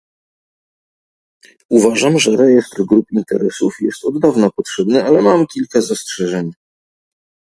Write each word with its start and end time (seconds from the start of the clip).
Uważam, 1.69 2.19
że 2.19 2.37
rejestr 2.37 2.83
grup 2.85 3.11
interesów 3.11 3.75
jest 3.81 4.05
od 4.05 4.19
dawna 4.19 4.49
potrzebny, 4.49 5.03
ale 5.03 5.21
mam 5.21 5.47
kilka 5.47 5.81
zastrzeżeń 5.81 6.51